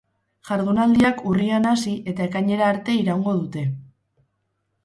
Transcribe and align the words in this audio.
Jardunaldiak 0.47 1.19
urrian 1.33 1.69
hasi 1.73 1.93
eta 2.13 2.27
ekainera 2.31 2.71
arte 2.77 2.97
iraungo 3.03 3.37
dute. 3.43 3.67